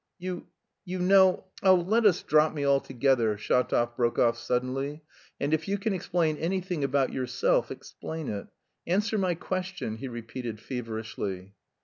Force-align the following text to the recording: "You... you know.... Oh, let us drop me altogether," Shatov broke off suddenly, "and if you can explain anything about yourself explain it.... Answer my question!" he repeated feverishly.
"You... 0.17 0.47
you 0.83 0.97
know.... 0.97 1.43
Oh, 1.61 1.75
let 1.75 2.05
us 2.07 2.23
drop 2.23 2.55
me 2.55 2.65
altogether," 2.65 3.37
Shatov 3.37 3.95
broke 3.95 4.17
off 4.17 4.35
suddenly, 4.35 5.03
"and 5.39 5.53
if 5.53 5.67
you 5.67 5.77
can 5.77 5.93
explain 5.93 6.37
anything 6.37 6.83
about 6.83 7.13
yourself 7.13 7.69
explain 7.69 8.27
it.... 8.27 8.47
Answer 8.87 9.19
my 9.19 9.35
question!" 9.35 9.97
he 9.97 10.07
repeated 10.07 10.59
feverishly. 10.59 11.53